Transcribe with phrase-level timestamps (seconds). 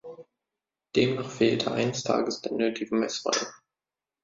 [0.95, 3.45] Demnach fehlte eines Tages der nötige Messwein.